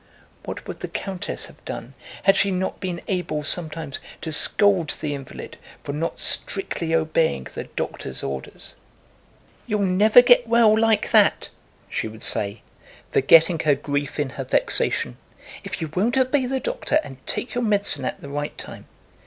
What 0.45 0.67
would 0.67 0.79
the 0.79 0.87
countess 0.87 1.45
have 1.45 1.63
done 1.63 1.93
had 2.23 2.35
she 2.35 2.49
not 2.49 2.79
been 2.79 3.01
able 3.07 3.43
sometimes 3.43 3.99
to 4.21 4.31
scold 4.31 4.97
the 4.99 5.13
invalid 5.13 5.59
for 5.83 5.93
not 5.93 6.19
strictly 6.19 6.95
obeying 6.95 7.43
the 7.53 7.65
doctor's 7.75 8.23
orders? 8.23 8.75
"You'll 9.67 9.81
never 9.83 10.23
get 10.23 10.47
well 10.47 10.75
like 10.75 11.11
that," 11.11 11.49
she 11.87 12.07
would 12.07 12.23
say, 12.23 12.63
forgetting 13.11 13.59
her 13.59 13.75
grief 13.75 14.19
in 14.19 14.29
her 14.31 14.43
vexation, 14.43 15.17
"if 15.63 15.79
you 15.81 15.91
won't 15.93 16.17
obey 16.17 16.47
the 16.47 16.59
doctor 16.59 16.99
and 17.03 17.17
take 17.27 17.53
your 17.53 17.63
medicine 17.63 18.03
at 18.03 18.21
the 18.21 18.29
right 18.29 18.57
time! 18.57 18.87